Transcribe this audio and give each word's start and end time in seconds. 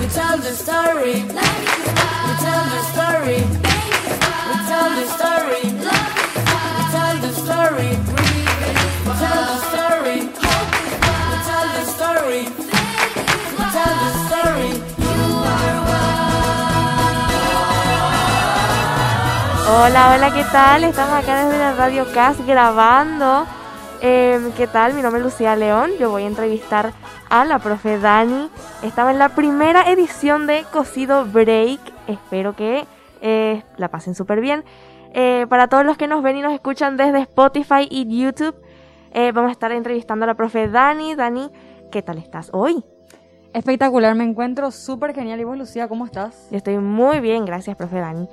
We 0.00 0.06
tell 0.06 0.38
the 0.38 0.54
story. 0.54 1.24
Hola, 19.72 20.14
hola, 20.14 20.32
¿qué 20.34 20.44
tal? 20.52 20.84
Estamos 20.84 21.22
acá 21.22 21.44
desde 21.44 21.58
la 21.58 21.72
Radio 21.72 22.06
CAS 22.12 22.36
grabando. 22.46 23.46
Em, 24.02 24.52
¿Qué 24.52 24.66
tal? 24.66 24.94
Mi 24.94 25.02
nombre 25.02 25.20
es 25.20 25.24
Lucía 25.24 25.54
León. 25.56 25.90
Yo 25.98 26.10
voy 26.10 26.22
a 26.22 26.26
entrevistar 26.26 26.92
a 27.28 27.44
la 27.44 27.58
profe 27.58 27.98
Dani. 27.98 28.48
Estaba 28.82 29.10
en 29.10 29.18
la 29.18 29.30
primera 29.30 29.90
edición 29.90 30.46
de 30.46 30.64
Cocido 30.72 31.26
Break. 31.26 31.80
Espero 32.06 32.56
que 32.56 32.86
eh, 33.20 33.62
la 33.76 33.88
pasen 33.88 34.14
súper 34.14 34.40
bien. 34.40 34.64
Eh, 35.12 35.44
para 35.50 35.68
todos 35.68 35.84
los 35.84 35.98
que 35.98 36.08
nos 36.08 36.22
ven 36.22 36.38
y 36.38 36.40
nos 36.40 36.54
escuchan 36.54 36.96
desde 36.96 37.18
Spotify 37.20 37.86
y 37.90 38.22
YouTube, 38.22 38.54
eh, 39.12 39.32
vamos 39.32 39.50
a 39.50 39.52
estar 39.52 39.70
entrevistando 39.70 40.24
a 40.24 40.28
la 40.28 40.34
profe 40.34 40.68
Dani. 40.68 41.14
Dani, 41.14 41.50
¿qué 41.92 42.00
tal 42.00 42.16
estás 42.16 42.48
hoy? 42.54 42.82
Espectacular, 43.52 44.14
me 44.14 44.24
encuentro 44.24 44.70
súper 44.70 45.14
genial. 45.14 45.40
¿Y 45.40 45.44
vos, 45.44 45.58
Lucía, 45.58 45.88
cómo 45.88 46.06
estás? 46.06 46.48
Yo 46.50 46.56
estoy 46.56 46.78
muy 46.78 47.20
bien, 47.20 47.44
gracias, 47.44 47.76
profe 47.76 47.98
Dani. 47.98 48.28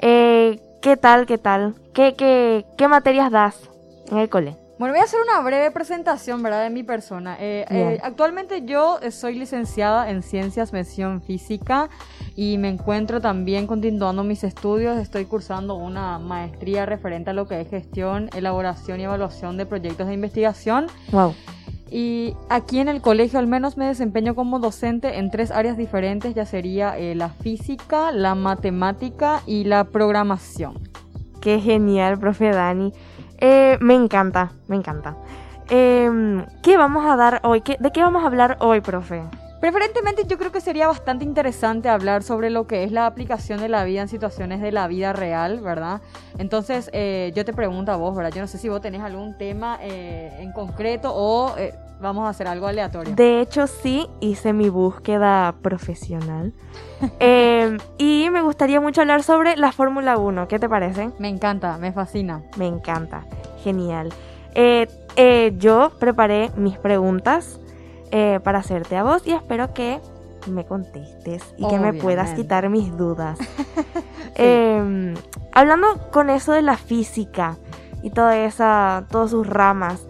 ¿Qué 0.00 0.96
tal, 0.98 1.26
qué 1.26 1.36
tal? 1.36 1.74
¿Qué, 1.92 2.14
qué, 2.14 2.64
¿Qué 2.78 2.88
materias 2.88 3.30
das 3.30 3.68
en 4.10 4.16
el 4.16 4.30
cole? 4.30 4.56
Bueno, 4.80 4.94
voy 4.94 5.02
a 5.02 5.04
hacer 5.04 5.20
una 5.20 5.42
breve 5.42 5.70
presentación, 5.72 6.42
¿verdad?, 6.42 6.62
de 6.62 6.70
mi 6.70 6.82
persona. 6.82 7.36
Eh, 7.38 7.66
eh, 7.68 8.00
actualmente 8.02 8.64
yo 8.64 8.98
soy 9.10 9.34
licenciada 9.34 10.08
en 10.08 10.22
Ciencias, 10.22 10.72
Mención 10.72 11.20
Física 11.20 11.90
y 12.34 12.56
me 12.56 12.70
encuentro 12.70 13.20
también 13.20 13.66
continuando 13.66 14.24
mis 14.24 14.42
estudios. 14.42 14.96
Estoy 14.96 15.26
cursando 15.26 15.74
una 15.74 16.18
maestría 16.18 16.86
referente 16.86 17.28
a 17.28 17.32
lo 17.34 17.46
que 17.46 17.60
es 17.60 17.68
gestión, 17.68 18.30
elaboración 18.34 19.00
y 19.00 19.02
evaluación 19.02 19.58
de 19.58 19.66
proyectos 19.66 20.06
de 20.06 20.14
investigación. 20.14 20.86
Wow. 21.12 21.34
Y 21.90 22.34
aquí 22.48 22.78
en 22.78 22.88
el 22.88 23.02
colegio 23.02 23.38
al 23.38 23.48
menos 23.48 23.76
me 23.76 23.84
desempeño 23.84 24.34
como 24.34 24.60
docente 24.60 25.18
en 25.18 25.30
tres 25.30 25.50
áreas 25.50 25.76
diferentes, 25.76 26.34
ya 26.34 26.46
sería 26.46 26.96
eh, 26.96 27.14
la 27.14 27.28
física, 27.28 28.12
la 28.12 28.34
matemática 28.34 29.42
y 29.44 29.64
la 29.64 29.84
programación. 29.84 30.88
Qué 31.42 31.60
genial, 31.60 32.18
profe 32.18 32.48
Dani. 32.48 32.94
Eh, 33.40 33.78
me 33.80 33.94
encanta, 33.94 34.52
me 34.68 34.76
encanta. 34.76 35.16
Em, 35.68 36.44
¿Qué 36.62 36.76
vamos 36.76 37.04
a 37.06 37.16
dar 37.16 37.40
hoy? 37.44 37.60
¿Qué- 37.62 37.76
¿De 37.80 37.90
qué 37.92 38.02
vamos 38.02 38.22
a 38.22 38.26
hablar 38.26 38.56
hoy, 38.60 38.80
profe? 38.80 39.22
Preferentemente 39.60 40.24
yo 40.26 40.38
creo 40.38 40.50
que 40.52 40.60
sería 40.62 40.86
bastante 40.88 41.22
interesante 41.24 41.90
hablar 41.90 42.22
sobre 42.22 42.48
lo 42.48 42.66
que 42.66 42.82
es 42.82 42.92
la 42.92 43.04
aplicación 43.04 43.60
de 43.60 43.68
la 43.68 43.84
vida 43.84 44.00
en 44.00 44.08
situaciones 44.08 44.62
de 44.62 44.72
la 44.72 44.88
vida 44.88 45.12
real, 45.12 45.60
¿verdad? 45.60 46.00
Entonces 46.38 46.88
eh, 46.94 47.30
yo 47.36 47.44
te 47.44 47.52
pregunto 47.52 47.92
a 47.92 47.96
vos, 47.96 48.16
¿verdad? 48.16 48.32
Yo 48.34 48.40
no 48.40 48.46
sé 48.46 48.56
si 48.56 48.70
vos 48.70 48.80
tenés 48.80 49.02
algún 49.02 49.36
tema 49.36 49.78
eh, 49.82 50.34
en 50.40 50.52
concreto 50.52 51.12
o 51.14 51.54
eh, 51.58 51.74
vamos 52.00 52.26
a 52.26 52.30
hacer 52.30 52.48
algo 52.48 52.66
aleatorio. 52.66 53.14
De 53.14 53.40
hecho, 53.40 53.66
sí, 53.66 54.06
hice 54.20 54.52
mi 54.52 54.68
búsqueda 54.68 55.54
profesional. 55.62 56.52
Em, 57.18 57.78
y 57.98 58.28
me 58.30 58.42
gustaría 58.42 58.80
mucho 58.80 59.00
hablar 59.00 59.22
sobre 59.22 59.56
la 59.56 59.72
Fórmula 59.72 60.18
1. 60.18 60.48
¿Qué 60.48 60.58
te 60.58 60.68
parece? 60.68 61.10
Me 61.18 61.28
encanta, 61.28 61.78
me 61.78 61.92
fascina. 61.92 62.42
Me 62.56 62.66
encanta. 62.66 63.24
Genial. 63.62 64.12
Eh, 64.54 64.86
eh, 65.16 65.54
yo 65.58 65.92
preparé 65.98 66.50
mis 66.56 66.76
preguntas 66.78 67.60
eh, 68.10 68.40
para 68.42 68.58
hacerte 68.58 68.96
a 68.96 69.02
vos 69.02 69.26
y 69.26 69.32
espero 69.32 69.72
que 69.72 70.00
me 70.46 70.64
contestes 70.64 71.42
y 71.56 71.68
que 71.68 71.78
me 71.78 71.92
puedas 71.92 72.34
quitar 72.34 72.68
mis 72.68 72.96
dudas. 72.96 73.38
Eh, 74.42 75.14
hablando 75.52 75.86
con 76.12 76.30
eso 76.30 76.52
de 76.52 76.62
la 76.62 76.78
física 76.78 77.58
y 78.02 78.10
toda 78.10 78.38
esa, 78.38 79.04
todas 79.10 79.32
sus 79.32 79.46
ramas, 79.46 80.06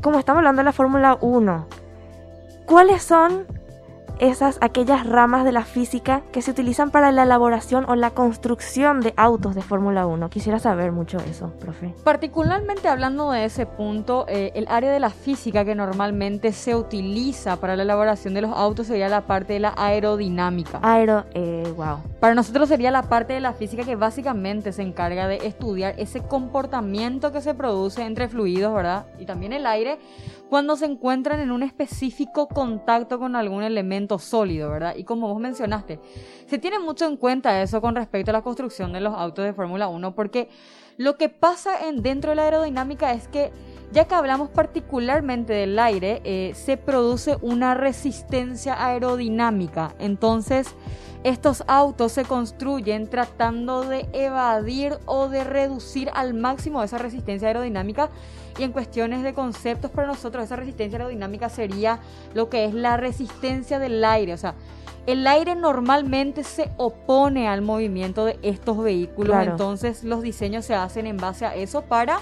como 0.00 0.18
estamos 0.18 0.38
hablando 0.38 0.60
de 0.60 0.64
la 0.64 0.72
Fórmula 0.72 1.18
1, 1.20 1.66
¿cuáles 2.66 3.02
son 3.02 3.46
esas, 4.18 4.58
aquellas 4.60 5.06
ramas 5.06 5.44
de 5.44 5.52
la 5.52 5.64
física 5.64 6.22
que 6.32 6.40
se 6.42 6.50
utilizan 6.50 6.90
para 6.90 7.12
la 7.12 7.24
elaboración 7.24 7.84
o 7.88 7.96
la 7.96 8.10
construcción 8.10 9.00
de 9.00 9.12
autos 9.16 9.54
de 9.54 9.62
Fórmula 9.62 10.06
1? 10.06 10.30
Quisiera 10.30 10.58
saber 10.58 10.92
mucho 10.92 11.18
eso, 11.18 11.52
profe. 11.58 11.94
Particularmente 12.04 12.88
hablando 12.88 13.30
de 13.30 13.44
ese 13.44 13.66
punto, 13.66 14.24
eh, 14.28 14.52
el 14.54 14.66
área 14.68 14.90
de 14.90 15.00
la 15.00 15.10
física 15.10 15.64
que 15.64 15.74
normalmente 15.74 16.52
se 16.52 16.74
utiliza 16.74 17.56
para 17.56 17.76
la 17.76 17.82
elaboración 17.82 18.34
de 18.34 18.42
los 18.42 18.52
autos 18.52 18.86
sería 18.86 19.08
la 19.08 19.22
parte 19.22 19.54
de 19.54 19.60
la 19.60 19.74
aerodinámica. 19.76 20.80
Aero, 20.82 21.24
eh, 21.34 21.72
wow. 21.76 21.98
Para 22.26 22.34
nosotros 22.34 22.68
sería 22.68 22.90
la 22.90 23.04
parte 23.04 23.34
de 23.34 23.40
la 23.40 23.52
física 23.52 23.84
que 23.84 23.94
básicamente 23.94 24.72
se 24.72 24.82
encarga 24.82 25.28
de 25.28 25.46
estudiar 25.46 25.94
ese 25.96 26.22
comportamiento 26.22 27.30
que 27.30 27.40
se 27.40 27.54
produce 27.54 28.02
entre 28.02 28.26
fluidos, 28.26 28.74
¿verdad? 28.74 29.06
Y 29.20 29.26
también 29.26 29.52
el 29.52 29.64
aire 29.64 30.00
cuando 30.48 30.74
se 30.74 30.86
encuentran 30.86 31.38
en 31.38 31.52
un 31.52 31.62
específico 31.62 32.48
contacto 32.48 33.20
con 33.20 33.36
algún 33.36 33.62
elemento 33.62 34.18
sólido, 34.18 34.70
¿verdad? 34.70 34.96
Y 34.96 35.04
como 35.04 35.28
vos 35.28 35.40
mencionaste, 35.40 36.00
se 36.48 36.58
tiene 36.58 36.80
mucho 36.80 37.06
en 37.06 37.16
cuenta 37.16 37.62
eso 37.62 37.80
con 37.80 37.94
respecto 37.94 38.32
a 38.32 38.34
la 38.34 38.42
construcción 38.42 38.92
de 38.92 39.02
los 39.02 39.14
autos 39.14 39.44
de 39.44 39.52
Fórmula 39.52 39.86
1 39.86 40.16
porque 40.16 40.48
lo 40.96 41.16
que 41.16 41.28
pasa 41.28 41.86
en, 41.86 42.02
dentro 42.02 42.30
de 42.30 42.34
la 42.34 42.42
aerodinámica 42.42 43.12
es 43.12 43.28
que 43.28 43.52
ya 43.92 44.04
que 44.06 44.14
hablamos 44.14 44.50
particularmente 44.50 45.52
del 45.52 45.78
aire, 45.78 46.20
eh, 46.24 46.52
se 46.54 46.76
produce 46.76 47.36
una 47.40 47.74
resistencia 47.74 48.84
aerodinámica. 48.84 49.94
Entonces, 49.98 50.74
estos 51.24 51.64
autos 51.66 52.12
se 52.12 52.24
construyen 52.24 53.08
tratando 53.08 53.82
de 53.82 54.08
evadir 54.12 54.98
o 55.06 55.28
de 55.28 55.44
reducir 55.44 56.10
al 56.14 56.34
máximo 56.34 56.82
esa 56.82 56.98
resistencia 56.98 57.48
aerodinámica. 57.48 58.10
Y 58.58 58.62
en 58.62 58.72
cuestiones 58.72 59.22
de 59.22 59.34
conceptos, 59.34 59.90
para 59.90 60.06
nosotros 60.06 60.44
esa 60.44 60.56
resistencia 60.56 60.98
aerodinámica 60.98 61.48
sería 61.48 61.98
lo 62.32 62.48
que 62.48 62.64
es 62.64 62.74
la 62.74 62.96
resistencia 62.96 63.78
del 63.78 64.04
aire. 64.04 64.34
O 64.34 64.38
sea, 64.38 64.54
el 65.06 65.26
aire 65.26 65.54
normalmente 65.54 66.42
se 66.42 66.70
opone 66.76 67.48
al 67.48 67.62
movimiento 67.62 68.24
de 68.24 68.38
estos 68.42 68.78
vehículos. 68.78 69.34
Claro. 69.34 69.52
Entonces 69.52 70.04
los 70.04 70.22
diseños 70.22 70.64
se 70.64 70.74
hacen 70.74 71.06
en 71.06 71.16
base 71.16 71.46
a 71.46 71.54
eso 71.54 71.82
para 71.82 72.18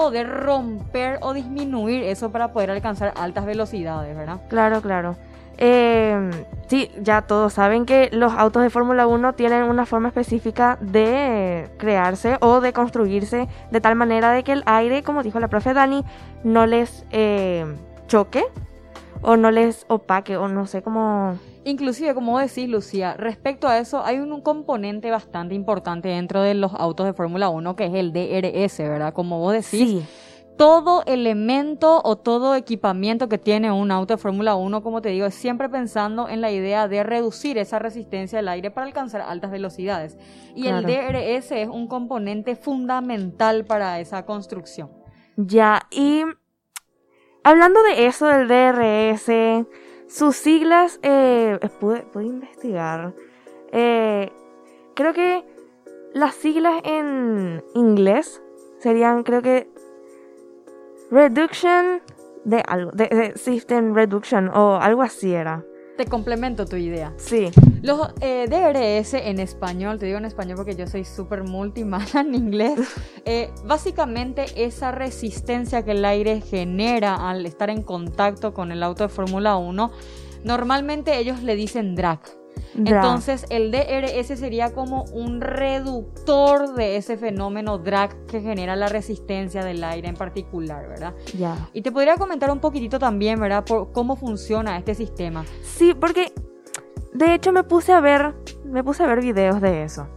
poder 0.00 0.30
romper 0.30 1.18
o 1.20 1.34
disminuir 1.34 2.04
eso 2.04 2.32
para 2.32 2.54
poder 2.54 2.70
alcanzar 2.70 3.12
altas 3.16 3.44
velocidades, 3.44 4.16
¿verdad? 4.16 4.40
Claro, 4.48 4.80
claro. 4.80 5.14
Eh, 5.58 6.30
sí, 6.68 6.90
ya 7.02 7.20
todos 7.20 7.52
saben 7.52 7.84
que 7.84 8.08
los 8.10 8.32
autos 8.32 8.62
de 8.62 8.70
Fórmula 8.70 9.06
1 9.06 9.34
tienen 9.34 9.64
una 9.64 9.84
forma 9.84 10.08
específica 10.08 10.78
de 10.80 11.68
crearse 11.76 12.38
o 12.40 12.62
de 12.62 12.72
construirse 12.72 13.46
de 13.70 13.80
tal 13.82 13.94
manera 13.94 14.32
de 14.32 14.42
que 14.42 14.52
el 14.52 14.62
aire, 14.64 15.02
como 15.02 15.22
dijo 15.22 15.38
la 15.38 15.48
profe 15.48 15.74
Dani, 15.74 16.02
no 16.44 16.64
les 16.64 17.04
eh, 17.10 17.66
choque 18.06 18.42
o 19.20 19.36
no 19.36 19.50
les 19.50 19.84
opaque 19.88 20.38
o 20.38 20.48
no 20.48 20.66
sé 20.66 20.80
cómo... 20.80 21.38
Inclusive, 21.64 22.14
como 22.14 22.32
vos 22.32 22.40
decís, 22.40 22.68
Lucía, 22.68 23.14
respecto 23.14 23.68
a 23.68 23.78
eso, 23.78 24.02
hay 24.04 24.18
un, 24.18 24.32
un 24.32 24.40
componente 24.40 25.10
bastante 25.10 25.54
importante 25.54 26.08
dentro 26.08 26.42
de 26.42 26.54
los 26.54 26.72
autos 26.74 27.06
de 27.06 27.12
Fórmula 27.12 27.50
1 27.50 27.76
que 27.76 27.86
es 27.86 27.94
el 27.94 28.12
DRS, 28.12 28.78
¿verdad? 28.78 29.12
Como 29.12 29.38
vos 29.40 29.52
decís, 29.52 29.88
Sí, 29.88 30.06
todo 30.60 31.02
elemento 31.06 32.02
o 32.04 32.16
todo 32.16 32.54
equipamiento 32.54 33.30
que 33.30 33.38
tiene 33.38 33.72
un 33.72 33.90
auto 33.90 34.12
de 34.12 34.18
Fórmula 34.18 34.56
1, 34.56 34.82
como 34.82 35.00
te 35.00 35.08
digo, 35.08 35.24
es 35.24 35.34
siempre 35.34 35.70
pensando 35.70 36.28
en 36.28 36.42
la 36.42 36.50
idea 36.50 36.86
de 36.86 37.02
reducir 37.02 37.56
esa 37.56 37.78
resistencia 37.78 38.40
al 38.40 38.48
aire 38.48 38.70
para 38.70 38.86
alcanzar 38.86 39.22
altas 39.22 39.50
velocidades. 39.50 40.18
Y 40.54 40.66
el. 40.66 40.84
DRS 40.84 41.52
es 41.52 41.66
un 41.66 41.86
componente 41.86 42.56
fundamental 42.56 43.64
para 43.64 44.00
esa 44.00 44.26
construcción. 44.26 44.90
ya. 45.38 45.80
Y 45.90 46.24
hablando 47.42 47.82
de 47.82 48.04
eso, 48.04 48.26
del 48.26 48.46
DRS, 48.46 49.66
sus 50.10 50.36
siglas, 50.36 50.98
eh, 51.02 51.58
pude, 51.78 52.02
pude 52.02 52.26
investigar. 52.26 53.14
Eh, 53.72 54.30
creo 54.94 55.12
que 55.12 55.44
las 56.12 56.34
siglas 56.34 56.80
en 56.84 57.62
inglés 57.74 58.42
serían, 58.80 59.22
creo 59.22 59.42
que, 59.42 59.70
Reduction 61.10 62.02
de 62.44 62.62
algo, 62.66 62.92
de, 62.92 63.08
de 63.08 63.38
System 63.38 63.94
Reduction 63.94 64.48
o 64.48 64.76
algo 64.76 65.02
así 65.02 65.32
era. 65.32 65.64
Te 65.96 66.06
complemento 66.06 66.66
tu 66.66 66.76
idea. 66.76 67.12
Sí, 67.16 67.50
Los 67.82 68.10
eh, 68.20 68.46
DRS 68.48 69.14
en 69.14 69.40
español, 69.40 69.98
te 69.98 70.06
digo 70.06 70.18
en 70.18 70.26
español 70.26 70.56
porque 70.56 70.76
yo 70.76 70.86
soy 70.86 71.04
súper 71.04 71.44
multimala 71.44 72.20
en 72.20 72.34
inglés, 72.34 72.78
eh, 73.24 73.50
básicamente 73.64 74.46
esa 74.56 74.92
resistencia 74.92 75.84
que 75.84 75.92
el 75.92 76.04
aire 76.04 76.40
genera 76.40 77.30
al 77.30 77.46
estar 77.46 77.70
en 77.70 77.82
contacto 77.82 78.52
con 78.52 78.70
el 78.70 78.82
auto 78.82 79.04
de 79.04 79.08
Fórmula 79.08 79.56
1, 79.56 79.90
normalmente 80.44 81.18
ellos 81.18 81.42
le 81.42 81.56
dicen 81.56 81.94
drag. 81.94 82.20
Drag. 82.74 83.04
Entonces 83.04 83.46
el 83.48 83.70
DRS 83.70 84.38
sería 84.38 84.72
como 84.72 85.04
un 85.12 85.40
reductor 85.40 86.74
de 86.74 86.96
ese 86.96 87.16
fenómeno 87.16 87.78
drag 87.78 88.26
que 88.26 88.40
genera 88.40 88.76
la 88.76 88.88
resistencia 88.88 89.64
del 89.64 89.82
aire 89.82 90.08
en 90.08 90.16
particular, 90.16 90.86
¿verdad? 90.88 91.14
ya. 91.36 91.68
Y 91.72 91.82
te 91.82 91.90
podría 91.90 92.16
comentar 92.16 92.50
un 92.50 92.60
poquitito 92.60 92.98
también, 92.98 93.40
¿verdad? 93.40 93.64
Por 93.64 93.92
cómo 93.92 94.16
funciona 94.16 94.76
este 94.76 94.94
sistema. 94.94 95.44
Sí, 95.62 95.94
porque 95.94 96.32
de 97.20 97.34
hecho 97.34 97.52
me 97.52 97.64
puse 97.64 97.92
a 97.92 98.00
ver, 98.00 98.34
me 98.64 98.82
puse 98.82 99.04
a 99.04 99.06
ver 99.06 99.20
videos 99.20 99.60
de 99.60 99.84
eso. 99.84 100.08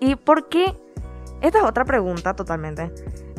¿Y 0.00 0.16
por 0.16 0.48
qué? 0.48 0.74
Esta 1.40 1.58
es 1.58 1.64
otra 1.64 1.84
pregunta 1.84 2.34
totalmente. 2.34 2.92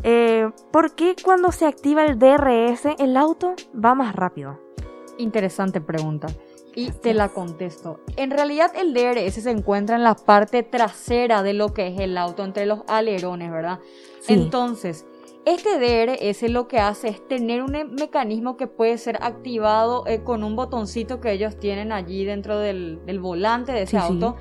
Eh, 0.03 0.50
¿Por 0.71 0.95
qué 0.95 1.15
cuando 1.21 1.51
se 1.51 1.68
activa 1.68 2.06
el 2.06 2.18
DRS 2.18 2.85
el 2.97 3.18
auto 3.18 3.56
va 3.73 3.94
más 3.94 4.15
rápido? 4.15 4.57
Interesante 5.18 5.81
pregunta. 5.81 6.27
Y 6.73 6.91
te 6.91 7.13
la 7.13 7.27
contesto. 7.27 8.00
En 8.15 8.31
realidad 8.31 8.71
el 8.73 8.94
DRS 8.94 9.44
se 9.44 9.51
encuentra 9.51 9.97
en 9.97 10.03
la 10.03 10.15
parte 10.15 10.63
trasera 10.63 11.44
de 11.44 11.53
lo 11.53 11.73
que 11.73 11.88
es 11.88 12.00
el 12.00 12.18
auto, 12.18 12.45
entre 12.45 12.65
los 12.65 12.83
alerones, 12.88 13.51
¿verdad? 13.51 13.79
Sí. 14.21 14.33
Entonces, 14.33 15.06
este 15.46 15.80
DRS 15.80 16.44
lo 16.50 16.68
que 16.68 16.80
hace 16.80 17.08
es 17.10 17.28
tener 17.28 17.62
un 17.64 17.72
mecanismo 18.00 18.58
que 18.58 18.68
puede 18.68 18.98
ser 18.98 19.18
activado 19.22 20.06
eh, 20.08 20.24
con 20.24 20.44
un 20.44 20.56
botoncito 20.56 21.20
que 21.20 21.32
ellos 21.32 21.60
tienen 21.60 21.92
allí 21.92 22.26
dentro 22.26 22.60
del, 22.60 23.00
del 23.06 23.20
volante 23.20 23.72
de 23.72 23.84
ese 23.84 24.00
Sí, 24.00 24.06
sí. 24.08 24.14
auto. 24.14 24.36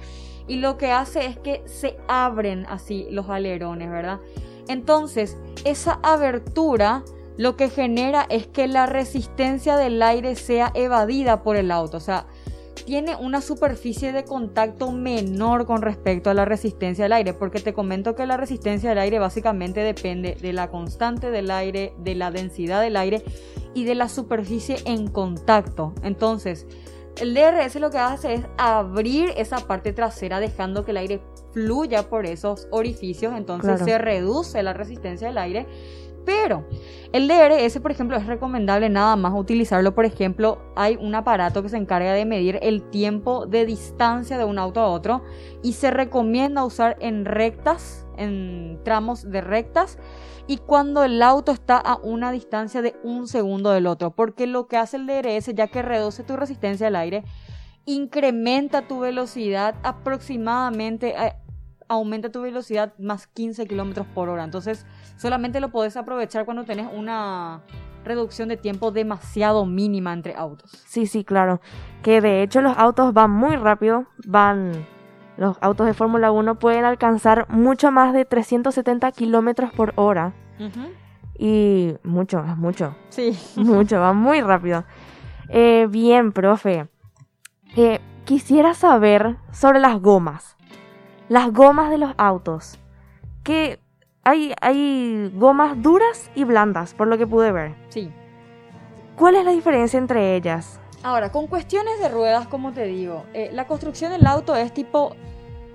Y 0.47 0.57
lo 0.57 0.77
que 0.79 0.91
hace 0.91 1.27
es 1.27 1.39
que 1.39 1.63
se 1.67 1.97
abren 2.09 2.67
así 2.69 3.07
los 3.11 3.29
alerones, 3.29 3.89
¿verdad? 3.91 4.21
Entonces, 4.69 5.37
esa 5.65 6.01
abertura 6.03 7.03
lo 7.37 7.57
que 7.57 7.71
genera 7.71 8.27
es 8.29 8.47
que 8.47 8.67
la 8.69 8.87
resistencia 8.87 9.77
del 9.77 10.03
aire 10.03 10.35
sea 10.35 10.71
evadida 10.75 11.43
por 11.43 11.57
el 11.57 11.71
auto. 11.71 11.97
O 11.97 12.01
sea, 12.01 12.27
tiene 12.85 13.17
una 13.17 13.41
superficie 13.41 14.13
de 14.13 14.25
contacto 14.25 14.91
menor 14.93 15.67
con 15.67 15.83
respecto 15.83 16.31
a 16.31 16.35
la 16.35 16.45
resistencia 16.45 17.05
del 17.05 17.13
aire, 17.13 17.35
porque 17.35 17.61
te 17.61 17.73
comento 17.73 18.15
que 18.15 18.27
la 18.27 18.37
resistencia 18.37 18.91
del 18.91 18.99
aire 18.99 19.19
básicamente 19.19 19.81
depende 19.81 20.37
de 20.41 20.53
la 20.53 20.71
constante 20.71 21.31
del 21.31 21.51
aire, 21.51 21.95
de 21.99 22.15
la 22.15 22.31
densidad 22.31 22.81
del 22.81 22.97
aire 22.97 23.23
y 23.75 23.85
de 23.85 23.95
la 23.95 24.09
superficie 24.09 24.79
en 24.85 25.09
contacto. 25.09 25.95
Entonces, 26.03 26.67
el 27.21 27.35
DRS 27.35 27.77
lo 27.77 27.91
que 27.91 27.99
hace 27.99 28.35
es 28.35 28.43
abrir 28.57 29.33
esa 29.37 29.59
parte 29.67 29.93
trasera 29.93 30.41
dejando 30.41 30.85
que 30.85 30.93
el 30.93 30.97
aire 30.97 31.21
fluya 31.53 32.09
por 32.09 32.25
esos 32.27 32.67
orificios, 32.71 33.35
entonces 33.37 33.77
Claro. 33.77 33.85
se 33.85 33.99
reduce 33.99 34.63
la 34.63 34.73
resistencia 34.73 35.29
del 35.29 35.39
aire. 35.39 35.67
Pero 36.25 36.67
el 37.13 37.27
DRS, 37.27 37.81
por 37.81 37.91
ejemplo, 37.91 38.17
es 38.17 38.27
recomendable 38.27 38.89
nada 38.89 39.17
más 39.17 39.33
utilizarlo. 39.35 39.95
Por 39.95 40.05
ejemplo, 40.05 40.59
hay 40.77 40.97
un 40.97 41.15
aparato 41.15 41.63
que 41.63 41.69
se 41.69 41.77
encarga 41.77 42.13
de 42.13 42.25
medir 42.25 42.59
el 42.63 42.83
tiempo 42.91 43.47
de 43.47 43.67
distancia 43.67 44.39
de 44.39 44.45
un 44.45 44.59
auto 44.59 44.81
a 44.81 44.89
otro 44.89 45.23
y 45.63 45.73
se 45.73 45.91
recomienda 45.91 46.65
usar 46.65 46.97
en 47.01 47.25
rectas, 47.25 48.07
en 48.17 48.79
tramos 48.85 49.31
de 49.31 49.41
rectas 49.41 49.99
y 50.47 50.59
cuando 50.59 51.05
el 51.05 51.23
auto 51.23 51.53
está 51.53 51.79
a 51.79 51.97
una 52.03 52.33
distancia 52.33 52.83
de 52.83 52.97
un 53.03 53.29
segundo 53.29 53.71
del 53.71 53.87
otro. 53.87 54.11
Porque 54.11 54.47
lo 54.47 54.67
que 54.67 54.77
hace 54.77 54.97
el 54.97 55.07
DRS, 55.07 55.55
ya 55.55 55.69
que 55.69 55.83
reduce 55.83 56.23
tu 56.23 56.37
resistencia 56.37 56.89
al 56.89 56.97
aire, 56.97 57.25
incrementa 57.87 58.87
tu 58.87 59.01
velocidad 59.01 59.75
aproximadamente, 59.83 61.15
eh, 61.17 61.35
aumenta 61.91 62.31
tu 62.31 62.41
velocidad 62.41 62.95
más 62.99 63.27
15 63.27 63.67
kilómetros 63.67 64.07
por 64.15 64.29
hora. 64.29 64.45
Entonces, 64.45 64.87
solamente 65.17 65.61
lo 65.61 65.71
podés 65.71 65.97
aprovechar 65.97 66.45
cuando 66.45 66.65
tenés 66.65 66.87
una 66.91 67.63
reducción 68.05 68.49
de 68.49 68.57
tiempo 68.57 68.93
demasiado 68.93 69.67
mínima 69.67 70.13
entre 70.13 70.35
autos. 70.37 70.71
Sí, 70.87 71.07
sí, 71.07 71.25
claro. 71.25 71.61
Que 72.03 72.21
de 72.21 72.43
hecho 72.43 72.63
los 72.63 72.79
autos 72.79 73.13
van 73.13 73.33
muy 73.33 73.57
rápido. 73.57 74.07
Van. 74.25 74.87
Los 75.37 75.57
autos 75.61 75.87
de 75.87 75.95
Fórmula 75.95 76.31
1 76.31 76.59
pueden 76.59 76.85
alcanzar 76.85 77.49
mucho 77.49 77.91
más 77.91 78.13
de 78.13 78.25
370 78.25 79.11
kilómetros 79.13 79.73
por 79.73 79.93
hora. 79.97 80.33
Y 81.39 81.95
mucho, 82.05 82.45
es 82.45 82.57
mucho. 82.57 82.95
Sí. 83.09 83.37
Mucho, 83.57 83.99
va 83.99 84.13
muy 84.13 84.43
rápido. 84.43 84.85
Eh, 85.49 85.87
bien, 85.91 86.33
profe. 86.33 86.89
Eh, 87.75 88.01
quisiera 88.27 88.75
saber 88.75 89.39
sobre 89.51 89.81
las 89.81 89.99
gomas. 90.03 90.59
Las 91.31 91.53
gomas 91.53 91.91
de 91.91 91.99
los 91.99 92.13
autos. 92.19 92.77
Que 93.45 93.79
hay, 94.25 94.53
hay 94.61 95.31
gomas 95.37 95.81
duras 95.81 96.29
y 96.35 96.43
blandas, 96.43 96.93
por 96.93 97.07
lo 97.07 97.17
que 97.19 97.27
pude 97.27 97.53
ver. 97.53 97.77
Sí. 97.89 98.11
¿Cuál 99.15 99.37
es 99.37 99.45
la 99.45 99.53
diferencia 99.53 99.97
entre 99.97 100.35
ellas? 100.35 100.81
Ahora, 101.05 101.31
con 101.31 101.47
cuestiones 101.47 102.01
de 102.01 102.09
ruedas, 102.09 102.49
como 102.49 102.73
te 102.73 102.83
digo, 102.85 103.23
eh, 103.33 103.49
la 103.53 103.69
construcción 103.69 104.11
del 104.11 104.27
auto 104.27 104.57
es 104.57 104.75
tipo 104.75 105.15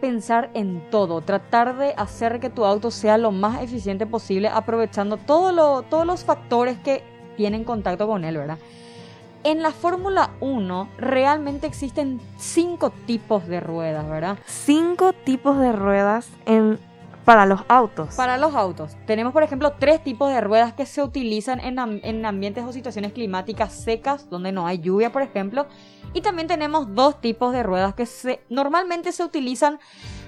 pensar 0.01 0.49
en 0.55 0.89
todo, 0.91 1.21
tratar 1.21 1.77
de 1.77 1.93
hacer 1.95 2.41
que 2.41 2.49
tu 2.49 2.65
auto 2.65 2.91
sea 2.91 3.17
lo 3.17 3.31
más 3.31 3.63
eficiente 3.63 4.05
posible, 4.05 4.49
aprovechando 4.49 5.15
todo 5.15 5.53
lo- 5.53 5.83
todos 5.83 6.05
los 6.05 6.25
factores 6.25 6.77
que 6.79 7.01
tienen 7.37 7.63
contacto 7.63 8.07
con 8.07 8.25
él, 8.25 8.35
¿verdad? 8.37 8.57
En 9.45 9.61
la 9.61 9.69
Fórmula 9.71 10.31
1 10.41 10.89
realmente 10.97 11.67
existen 11.67 12.19
cinco 12.37 12.89
tipos 12.89 13.47
de 13.47 13.59
ruedas, 13.59 14.09
¿verdad? 14.09 14.39
Cinco 14.47 15.13
tipos 15.13 15.59
de 15.59 15.71
ruedas 15.71 16.27
en, 16.47 16.79
para 17.25 17.45
los 17.45 17.61
autos. 17.67 18.15
Para 18.15 18.39
los 18.39 18.55
autos, 18.55 18.97
tenemos 19.05 19.33
por 19.33 19.43
ejemplo 19.43 19.73
tres 19.79 20.03
tipos 20.03 20.33
de 20.33 20.41
ruedas 20.41 20.73
que 20.73 20.87
se 20.87 21.03
utilizan 21.03 21.59
en, 21.59 21.77
am- 21.77 21.99
en 22.01 22.25
ambientes 22.25 22.63
o 22.63 22.73
situaciones 22.73 23.13
climáticas 23.13 23.71
secas, 23.71 24.31
donde 24.31 24.51
no 24.51 24.65
hay 24.65 24.79
lluvia, 24.79 25.11
por 25.11 25.21
ejemplo. 25.21 25.67
Y 26.15 26.21
también 26.21 26.47
tenemos 26.47 26.95
dos 26.95 27.21
tipos 27.21 27.53
de 27.53 27.61
ruedas 27.61 27.93
que 27.93 28.07
se, 28.07 28.41
normalmente 28.49 29.11
se 29.11 29.23
utilizan 29.23 29.79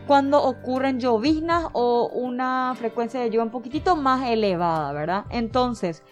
cuando 0.06 0.44
ocurren 0.44 1.00
lloviznas 1.00 1.66
o 1.74 2.08
una 2.14 2.76
frecuencia 2.78 3.20
de 3.20 3.28
lluvia 3.32 3.44
un 3.46 3.50
poquitito 3.52 3.96
más 3.96 4.30
elevada, 4.30 4.92
¿verdad? 4.94 5.26
Entonces, 5.32 6.04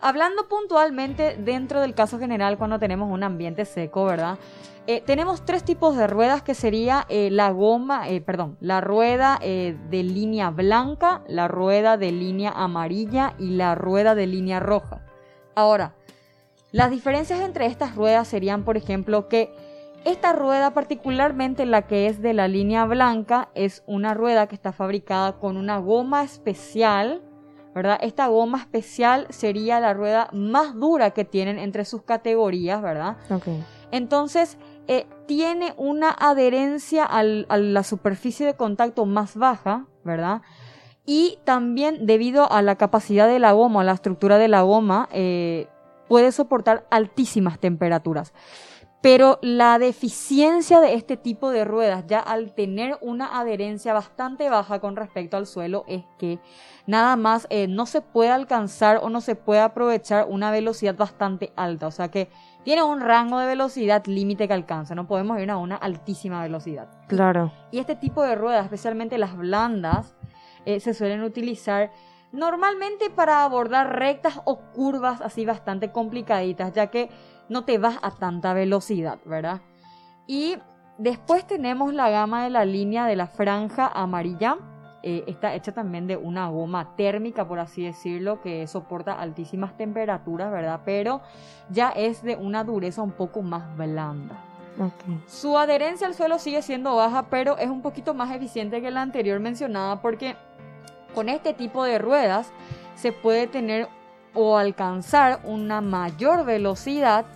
hablando 0.00 0.48
puntualmente 0.48 1.36
dentro 1.38 1.80
del 1.80 1.94
caso 1.94 2.18
general 2.18 2.58
cuando 2.58 2.78
tenemos 2.78 3.10
un 3.10 3.22
ambiente 3.22 3.64
seco, 3.64 4.04
¿verdad? 4.04 4.38
Eh, 4.86 5.02
tenemos 5.04 5.44
tres 5.44 5.62
tipos 5.62 5.96
de 5.96 6.06
ruedas 6.06 6.42
que 6.42 6.54
sería 6.54 7.06
eh, 7.08 7.30
la 7.30 7.50
goma, 7.50 8.08
eh, 8.08 8.20
perdón, 8.20 8.56
la 8.60 8.80
rueda 8.80 9.38
eh, 9.42 9.76
de 9.90 10.02
línea 10.02 10.50
blanca, 10.50 11.22
la 11.28 11.48
rueda 11.48 11.96
de 11.96 12.12
línea 12.12 12.50
amarilla 12.50 13.34
y 13.38 13.50
la 13.50 13.74
rueda 13.74 14.14
de 14.14 14.26
línea 14.26 14.58
roja. 14.58 15.04
Ahora, 15.54 15.94
las 16.72 16.90
diferencias 16.90 17.40
entre 17.40 17.66
estas 17.66 17.94
ruedas 17.94 18.28
serían, 18.28 18.64
por 18.64 18.76
ejemplo, 18.76 19.28
que 19.28 19.52
esta 20.04 20.32
rueda, 20.32 20.72
particularmente 20.72 21.66
la 21.66 21.82
que 21.82 22.06
es 22.06 22.22
de 22.22 22.32
la 22.32 22.48
línea 22.48 22.86
blanca, 22.86 23.50
es 23.54 23.82
una 23.86 24.14
rueda 24.14 24.46
que 24.46 24.54
está 24.54 24.72
fabricada 24.72 25.38
con 25.38 25.58
una 25.58 25.76
goma 25.78 26.22
especial, 26.22 27.20
¿verdad? 27.74 27.98
Esta 28.02 28.26
goma 28.26 28.58
especial 28.58 29.26
sería 29.30 29.78
la 29.80 29.94
rueda 29.94 30.28
más 30.32 30.74
dura 30.74 31.10
que 31.12 31.24
tienen 31.24 31.58
entre 31.58 31.84
sus 31.84 32.02
categorías, 32.02 32.82
¿verdad? 32.82 33.16
Entonces, 33.92 34.58
eh, 34.88 35.06
tiene 35.26 35.74
una 35.76 36.10
adherencia 36.10 37.04
al- 37.04 37.46
a 37.48 37.56
la 37.58 37.82
superficie 37.82 38.44
de 38.46 38.54
contacto 38.54 39.06
más 39.06 39.36
baja, 39.36 39.86
¿verdad? 40.04 40.42
Y 41.06 41.38
también 41.44 42.06
debido 42.06 42.50
a 42.52 42.62
la 42.62 42.76
capacidad 42.76 43.26
de 43.28 43.38
la 43.38 43.52
goma, 43.52 43.80
a 43.80 43.84
la 43.84 43.92
estructura 43.92 44.38
de 44.38 44.48
la 44.48 44.62
goma, 44.62 45.08
eh, 45.12 45.68
puede 46.08 46.32
soportar 46.32 46.86
altísimas 46.90 47.58
temperaturas. 47.58 48.32
Pero 49.02 49.38
la 49.40 49.78
deficiencia 49.78 50.78
de 50.80 50.92
este 50.92 51.16
tipo 51.16 51.50
de 51.50 51.64
ruedas, 51.64 52.04
ya 52.06 52.20
al 52.20 52.52
tener 52.52 52.98
una 53.00 53.40
adherencia 53.40 53.94
bastante 53.94 54.50
baja 54.50 54.78
con 54.78 54.94
respecto 54.94 55.38
al 55.38 55.46
suelo, 55.46 55.84
es 55.88 56.04
que 56.18 56.38
nada 56.86 57.16
más 57.16 57.46
eh, 57.48 57.66
no 57.66 57.86
se 57.86 58.02
puede 58.02 58.30
alcanzar 58.30 58.98
o 59.02 59.08
no 59.08 59.22
se 59.22 59.36
puede 59.36 59.60
aprovechar 59.60 60.26
una 60.28 60.50
velocidad 60.50 60.96
bastante 60.96 61.50
alta. 61.56 61.86
O 61.86 61.90
sea 61.90 62.10
que 62.10 62.28
tiene 62.62 62.82
un 62.82 63.00
rango 63.00 63.38
de 63.38 63.46
velocidad 63.46 64.04
límite 64.04 64.46
que 64.46 64.54
alcanza. 64.54 64.94
No 64.94 65.06
podemos 65.06 65.40
ir 65.40 65.50
a 65.50 65.56
una 65.56 65.76
altísima 65.76 66.42
velocidad. 66.42 66.88
Claro. 67.08 67.52
Y 67.70 67.78
este 67.78 67.96
tipo 67.96 68.22
de 68.22 68.34
ruedas, 68.34 68.64
especialmente 68.64 69.16
las 69.16 69.34
blandas, 69.34 70.14
eh, 70.66 70.78
se 70.78 70.92
suelen 70.92 71.22
utilizar 71.22 71.90
normalmente 72.32 73.10
para 73.10 73.44
abordar 73.44 73.98
rectas 73.98 74.40
o 74.44 74.58
curvas 74.72 75.20
así 75.20 75.44
bastante 75.44 75.90
complicaditas, 75.90 76.72
ya 76.72 76.88
que 76.88 77.08
no 77.50 77.64
te 77.64 77.76
vas 77.76 77.98
a 78.00 78.12
tanta 78.12 78.54
velocidad, 78.54 79.18
¿verdad? 79.26 79.60
Y 80.26 80.56
después 80.96 81.46
tenemos 81.46 81.92
la 81.92 82.08
gama 82.08 82.44
de 82.44 82.50
la 82.50 82.64
línea 82.64 83.04
de 83.06 83.16
la 83.16 83.26
franja 83.26 83.90
amarilla. 83.92 84.56
Eh, 85.02 85.24
está 85.26 85.54
hecha 85.54 85.72
también 85.72 86.06
de 86.06 86.16
una 86.16 86.48
goma 86.48 86.94
térmica, 86.94 87.48
por 87.48 87.58
así 87.58 87.84
decirlo, 87.84 88.40
que 88.40 88.66
soporta 88.68 89.14
altísimas 89.14 89.76
temperaturas, 89.76 90.52
¿verdad? 90.52 90.82
Pero 90.84 91.22
ya 91.70 91.90
es 91.90 92.22
de 92.22 92.36
una 92.36 92.62
dureza 92.62 93.02
un 93.02 93.12
poco 93.12 93.42
más 93.42 93.76
blanda. 93.76 94.44
Su 95.26 95.58
adherencia 95.58 96.06
al 96.06 96.14
suelo 96.14 96.38
sigue 96.38 96.62
siendo 96.62 96.94
baja, 96.94 97.26
pero 97.28 97.58
es 97.58 97.68
un 97.68 97.82
poquito 97.82 98.14
más 98.14 98.30
eficiente 98.34 98.80
que 98.80 98.90
la 98.90 99.02
anterior 99.02 99.40
mencionada 99.40 100.00
porque 100.00 100.36
con 101.14 101.28
este 101.28 101.52
tipo 101.52 101.84
de 101.84 101.98
ruedas 101.98 102.52
se 102.94 103.12
puede 103.12 103.46
tener 103.46 103.88
o 104.32 104.56
alcanzar 104.56 105.40
una 105.44 105.80
mayor 105.80 106.44
velocidad 106.44 107.26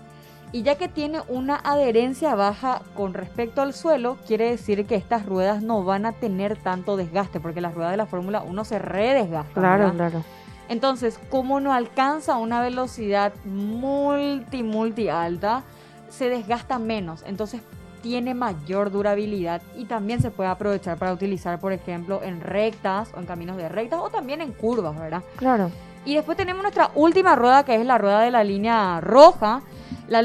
y 0.55 0.63
ya 0.63 0.77
que 0.77 0.87
tiene 0.87 1.21
una 1.27 1.57
adherencia 1.57 2.37
baja 2.37 2.83
con 2.95 3.13
respecto 3.13 3.61
al 3.61 3.75
suelo, 3.75 4.19
quiere 4.25 4.51
decir 4.51 4.87
que 4.87 4.95
estas 4.95 5.27
ruedas 5.27 5.65
no 5.65 5.83
van 5.83 6.07
a 6.07 6.13
tener 6.13 6.57
tanto 6.57 6.97
desgaste 6.97 7.41
porque 7.41 7.61
las 7.61 7.75
ruedas 7.75 7.91
de 7.91 7.97
la 7.97 8.07
Fórmula 8.07 8.41
1 8.43 8.65
se 8.65 8.79
redesgastan. 8.79 9.53
Claro, 9.53 9.85
¿verdad? 9.87 9.97
claro. 9.97 10.25
Entonces, 10.69 11.19
como 11.29 11.59
no 11.59 11.73
alcanza 11.73 12.37
una 12.37 12.61
velocidad 12.61 13.33
multi, 13.45 14.63
multi 14.63 15.09
alta, 15.09 15.65
se 16.09 16.29
desgasta 16.29 16.79
menos. 16.79 17.25
Entonces, 17.27 17.61
tiene 18.01 18.33
mayor 18.35 18.93
durabilidad 18.93 19.61
y 19.77 19.87
también 19.87 20.23
se 20.23 20.31
puede 20.31 20.51
aprovechar 20.51 20.99
para 20.99 21.13
utilizar, 21.13 21.59
por 21.59 21.73
ejemplo, 21.73 22.23
en 22.23 22.41
rectas 22.41 23.11
o 23.17 23.19
en 23.19 23.27
caminos 23.27 23.57
de 23.57 23.69
rectas 23.69 23.99
o 24.01 24.09
también 24.09 24.41
en 24.41 24.53
curvas, 24.53 24.97
¿verdad? 24.97 25.25
Claro. 25.35 25.73
Y 26.05 26.15
después 26.15 26.37
tenemos 26.37 26.63
nuestra 26.63 26.93
última 26.95 27.35
rueda, 27.35 27.65
que 27.65 27.75
es 27.75 27.85
la 27.85 27.99
rueda 27.99 28.21
de 28.21 28.31
la 28.31 28.45
línea 28.45 29.01
roja. 29.01 29.63
La 30.09 30.21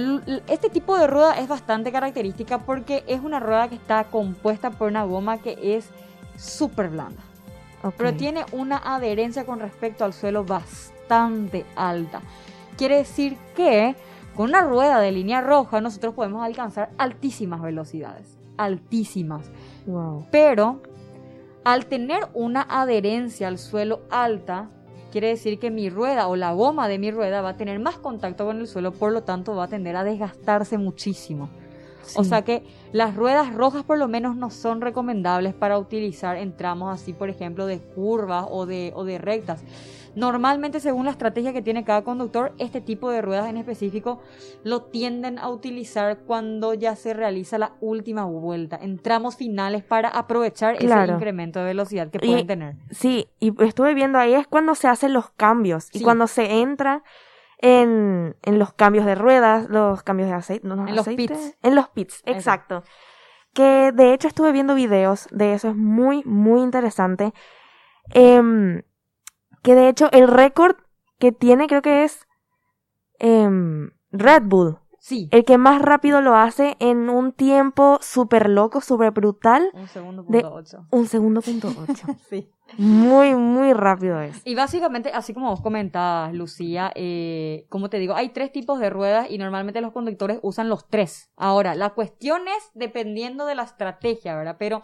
este 0.48 0.70
tipo 0.70 0.98
de 0.98 1.08
rueda 1.08 1.40
es 1.40 1.48
bastante 1.48 1.92
característica 1.92 2.60
porque 2.60 3.04
es 3.08 3.22
una 3.22 3.40
rueda 3.40 3.70
que 3.70 3.76
está 3.76 4.04
compuesta 4.06 4.72
por 4.72 4.90
una 4.90 5.04
goma 5.04 5.38
que 5.38 5.58
es 5.76 5.90
súper 6.38 6.90
blanda. 6.90 7.22
Pero 7.98 8.14
tiene 8.14 8.46
una 8.52 8.78
adherencia 8.78 9.46
con 9.46 9.60
respecto 9.60 10.04
al 10.04 10.14
suelo 10.14 10.44
bastante 10.44 11.66
alta. 11.76 12.22
Quiere 12.78 12.98
decir 12.98 13.38
que 13.56 13.96
con 14.36 14.50
una 14.50 14.62
rueda 14.62 15.00
de 15.00 15.12
línea 15.12 15.42
roja 15.42 15.82
nosotros 15.82 16.14
podemos 16.14 16.44
alcanzar 16.44 16.92
altísimas 16.98 17.62
velocidades. 17.62 18.38
Altísimas. 18.58 19.50
Wow. 19.86 20.28
Pero 20.32 20.82
al 21.64 21.86
tener 21.86 22.28
una 22.34 22.62
adherencia 22.62 23.48
al 23.48 23.58
suelo 23.58 24.02
alta, 24.10 24.70
quiere 25.12 25.30
decir 25.30 25.60
que 25.60 25.72
mi 25.72 25.90
rueda 25.90 26.28
o 26.28 26.36
la 26.36 26.52
goma 26.54 26.88
de 26.88 27.00
mi 27.00 27.12
rueda 27.12 27.42
va 27.42 27.50
a 27.50 27.58
tener 27.58 27.80
más 27.80 27.98
contacto 27.98 28.46
con 28.46 28.60
el 28.60 28.68
suelo, 28.68 28.92
por 28.92 29.12
lo 29.12 29.24
tanto 29.24 29.56
va 29.56 29.66
a 29.66 29.68
tender 29.68 29.96
a 29.96 30.04
desgastarse 30.04 30.78
muchísimo. 30.78 31.50
O 32.16 32.24
sea 32.24 32.42
que 32.44 32.64
las 32.92 33.16
ruedas 33.16 33.54
rojas 33.54 33.84
por 33.84 33.98
lo 33.98 34.08
menos 34.08 34.36
no 34.36 34.50
son 34.50 34.82
recomendables 34.82 35.54
para 35.54 35.78
utilizar 35.78 36.38
en 36.38 36.56
tramos 36.56 36.94
así, 36.94 37.14
por 37.14 37.30
ejemplo, 37.30 37.66
de 37.66 37.80
curvas 37.80 38.46
o 38.50 38.66
de, 38.66 38.92
o 38.96 39.04
de 39.04 39.18
rectas. 39.18 39.64
Normalmente, 40.16 40.80
según 40.80 41.06
la 41.06 41.12
estrategia 41.12 41.54
que 41.54 41.62
tiene 41.62 41.84
cada 41.84 42.04
conductor, 42.04 42.52
este 42.58 42.82
tipo 42.82 43.12
de 43.12 43.22
ruedas 43.22 43.48
en 43.48 43.58
específico 43.58 44.20
lo 44.64 44.82
tienden 44.82 45.38
a 45.38 45.50
utilizar 45.50 46.18
cuando 46.26 46.74
ya 46.74 46.96
se 46.96 47.14
realiza 47.14 47.60
la 47.60 47.74
última 47.80 48.26
vuelta, 48.26 48.78
en 48.82 48.98
tramos 48.98 49.36
finales 49.36 49.84
para 49.84 50.10
aprovechar 50.10 50.76
ese 50.76 51.14
incremento 51.14 51.60
de 51.60 51.66
velocidad 51.66 52.10
que 52.10 52.18
Y- 52.24 52.28
pueden 52.28 52.48
tener. 52.48 52.76
Sí, 52.90 53.28
y 53.40 53.54
estuve 53.64 53.94
viendo 53.94 54.18
ahí 54.18 54.34
es 54.34 54.48
cuando 54.48 54.74
se 54.74 54.88
hacen 54.88 55.14
los 55.14 55.30
cambios 55.30 55.90
y 55.94 56.02
cuando 56.02 56.26
se 56.28 56.60
entra 56.60 57.04
en, 57.62 58.38
en 58.42 58.60
los 58.60 58.74
cambios 58.74 59.06
de 59.06 59.16
ruedas, 59.16 59.70
los 59.70 60.02
cambios 60.04 60.30
de 60.30 60.36
aceite, 60.36 60.68
no, 60.68 60.76
no, 60.76 60.88
En 60.88 60.96
los 60.96 61.08
pits. 61.08 61.58
En 61.62 61.76
los 61.76 61.90
pits, 61.90 62.22
exacto. 62.26 62.84
Que 63.54 63.92
de 63.94 64.14
hecho 64.14 64.28
estuve 64.28 64.52
viendo 64.52 64.76
videos 64.76 65.28
de 65.32 65.54
eso, 65.54 65.70
es 65.70 65.76
muy, 65.76 66.24
muy 66.24 66.62
interesante. 66.62 67.34
Em, 68.12 68.84
que 69.62 69.76
de 69.76 69.90
hecho 69.90 70.10
el 70.12 70.28
récord 70.28 70.78
que 71.20 71.32
tiene 71.32 71.68
creo 71.68 71.82
que 71.82 72.06
es 72.06 72.28
em, 73.20 73.92
Red 74.12 74.44
Bull. 74.44 74.80
Sí, 75.00 75.28
El 75.32 75.46
que 75.46 75.58
más 75.58 75.82
rápido 75.82 76.22
lo 76.22 76.36
hace 76.36 76.76
en 76.80 77.10
un 77.10 77.32
tiempo 77.32 78.00
súper 78.02 78.50
loco, 78.50 78.82
súper 78.82 79.12
brutal. 79.12 79.70
un 79.74 79.88
segundo 79.88 80.24
de- 80.24 80.42
punto 80.42 80.54
ocho. 80.56 80.86
Un 80.92 81.08
segundo 81.08 81.42
punto 81.42 81.70
ocho. 81.88 82.08
Sí. 82.30 82.50
Muy, 82.78 83.34
muy 83.34 83.74
rápido 83.74 84.22
es. 84.22 84.42
Y 84.46 84.54
básicamente, 84.54 85.12
así 85.12 85.34
como 85.34 85.50
vos 85.50 85.60
comentabas, 85.62 86.34
Lucía, 86.36 86.92
eh, 86.94 87.66
como 87.70 87.90
te 87.90 87.98
digo, 87.98 88.14
hay 88.14 88.30
tres 88.30 88.52
tipos 88.52 88.80
de 88.80 88.92
ruedas 88.92 89.26
y 89.32 89.40
normalmente 89.40 89.82
los 89.82 89.92
conductores 89.92 90.38
usan 90.44 90.70
los 90.70 90.88
tres. 90.88 91.32
Ahora, 91.36 91.74
la 91.74 91.90
cuestión 91.92 92.44
es 92.48 92.70
dependiendo 92.76 93.48
de 93.48 93.56
la 93.56 93.64
estrategia, 93.64 94.36
¿verdad? 94.36 94.58
Pero 94.60 94.84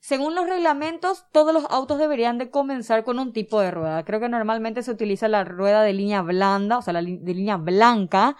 según 0.00 0.34
los 0.34 0.46
reglamentos, 0.48 1.26
todos 1.32 1.52
los 1.52 1.66
autos 1.68 1.98
deberían 1.98 2.38
de 2.38 2.50
comenzar 2.50 3.04
con 3.04 3.18
un 3.18 3.32
tipo 3.34 3.60
de 3.60 3.72
rueda. 3.72 4.04
Creo 4.04 4.20
que 4.20 4.28
normalmente 4.30 4.82
se 4.82 4.90
utiliza 4.92 5.28
la 5.28 5.44
rueda 5.44 5.82
de 5.82 5.92
línea 5.92 6.22
blanda, 6.22 6.78
o 6.78 6.82
sea, 6.82 6.94
la 6.94 7.02
de 7.02 7.34
línea 7.34 7.58
blanca. 7.58 8.36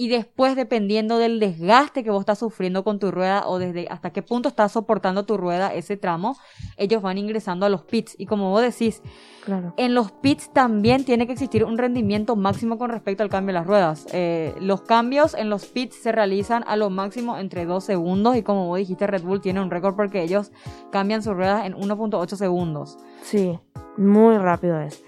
Y 0.00 0.08
después, 0.08 0.56
dependiendo 0.56 1.18
del 1.18 1.38
desgaste 1.40 2.02
que 2.02 2.10
vos 2.10 2.20
estás 2.20 2.38
sufriendo 2.38 2.84
con 2.84 2.98
tu 2.98 3.10
rueda 3.10 3.46
o 3.46 3.58
desde 3.58 3.86
hasta 3.90 4.14
qué 4.14 4.22
punto 4.22 4.48
estás 4.48 4.72
soportando 4.72 5.26
tu 5.26 5.36
rueda 5.36 5.74
ese 5.74 5.98
tramo, 5.98 6.38
ellos 6.78 7.02
van 7.02 7.18
ingresando 7.18 7.66
a 7.66 7.68
los 7.68 7.82
pits. 7.82 8.14
Y 8.16 8.24
como 8.24 8.48
vos 8.48 8.62
decís, 8.62 9.02
Claro. 9.44 9.74
en 9.76 9.94
los 9.94 10.10
pits 10.10 10.54
también 10.54 11.04
tiene 11.04 11.26
que 11.26 11.34
existir 11.34 11.66
un 11.66 11.76
rendimiento 11.76 12.34
máximo 12.34 12.78
con 12.78 12.88
respecto 12.88 13.22
al 13.22 13.28
cambio 13.28 13.48
de 13.52 13.58
las 13.60 13.66
ruedas. 13.66 14.06
Eh, 14.14 14.54
los 14.58 14.80
cambios 14.80 15.34
en 15.34 15.50
los 15.50 15.66
pits 15.66 15.96
se 15.96 16.12
realizan 16.12 16.64
a 16.66 16.76
lo 16.76 16.88
máximo 16.88 17.36
entre 17.36 17.66
2 17.66 17.84
segundos 17.84 18.36
y 18.36 18.42
como 18.42 18.68
vos 18.68 18.78
dijiste, 18.78 19.06
Red 19.06 19.22
Bull 19.22 19.42
tiene 19.42 19.60
un 19.60 19.70
récord 19.70 19.96
porque 19.96 20.22
ellos 20.22 20.50
cambian 20.90 21.22
sus 21.22 21.34
ruedas 21.34 21.66
en 21.66 21.74
1.8 21.74 22.36
segundos. 22.36 22.96
Sí, 23.20 23.58
muy 23.98 24.38
rápido 24.38 24.80
es. 24.80 25.04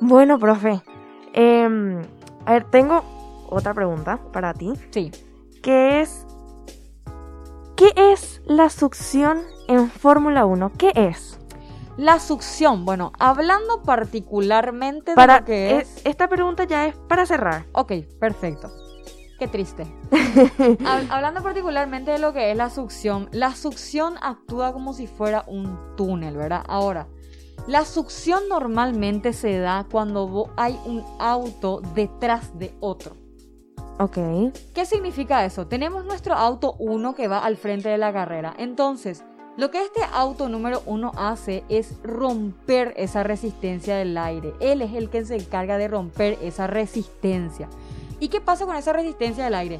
Bueno, 0.00 0.40
profe. 0.40 0.82
em, 1.34 2.02
a 2.46 2.52
ver, 2.54 2.64
tengo 2.68 3.04
otra 3.52 3.74
pregunta 3.74 4.18
para 4.32 4.54
ti. 4.54 4.72
Sí. 4.90 5.10
Que 5.62 6.00
es... 6.00 6.26
¿Qué 7.76 7.92
es 7.96 8.42
la 8.44 8.70
succión 8.70 9.40
en 9.68 9.90
Fórmula 9.90 10.44
1? 10.46 10.72
¿Qué 10.78 10.92
es? 10.94 11.38
La 11.96 12.20
succión, 12.20 12.84
bueno, 12.84 13.12
hablando 13.18 13.82
particularmente 13.82 15.12
de 15.12 15.14
Para, 15.16 15.40
lo 15.40 15.44
que 15.44 15.78
es... 15.78 15.98
eh, 15.98 16.02
Esta 16.04 16.28
pregunta 16.28 16.64
ya 16.64 16.86
es 16.86 16.94
para 16.96 17.26
cerrar. 17.26 17.64
Ok, 17.72 17.92
perfecto. 18.20 18.70
Qué 19.38 19.48
triste. 19.48 19.84
Hab- 20.12 21.10
Hablando 21.10 21.42
particularmente 21.42 22.12
de 22.12 22.18
lo 22.18 22.32
que 22.32 22.50
es 22.52 22.56
la 22.56 22.70
succión, 22.70 23.28
la 23.32 23.54
succión 23.56 24.14
actúa 24.22 24.72
como 24.72 24.92
si 24.94 25.06
fuera 25.06 25.44
un 25.48 25.76
túnel, 25.96 26.36
¿verdad? 26.36 26.64
Ahora, 26.68 27.08
la 27.66 27.84
succión 27.84 28.42
normalmente 28.48 29.32
se 29.32 29.58
da 29.58 29.84
cuando 29.90 30.52
hay 30.56 30.78
un 30.86 31.04
auto 31.18 31.80
detrás 31.94 32.56
de 32.58 32.74
otro. 32.80 33.16
Ok. 34.02 34.18
¿Qué 34.74 34.84
significa 34.84 35.44
eso? 35.44 35.68
Tenemos 35.68 36.04
nuestro 36.04 36.34
auto 36.34 36.74
1 36.80 37.14
que 37.14 37.28
va 37.28 37.38
al 37.38 37.56
frente 37.56 37.88
de 37.88 37.98
la 37.98 38.12
carrera. 38.12 38.52
Entonces, 38.58 39.22
lo 39.56 39.70
que 39.70 39.80
este 39.80 40.00
auto 40.12 40.48
número 40.48 40.82
1 40.86 41.12
hace 41.16 41.62
es 41.68 42.02
romper 42.02 42.94
esa 42.96 43.22
resistencia 43.22 43.94
del 43.94 44.18
aire. 44.18 44.54
Él 44.58 44.82
es 44.82 44.92
el 44.94 45.08
que 45.08 45.24
se 45.24 45.36
encarga 45.36 45.78
de 45.78 45.86
romper 45.86 46.36
esa 46.42 46.66
resistencia. 46.66 47.68
¿Y 48.18 48.26
qué 48.26 48.40
pasa 48.40 48.66
con 48.66 48.74
esa 48.74 48.92
resistencia 48.92 49.44
del 49.44 49.54
aire? 49.54 49.78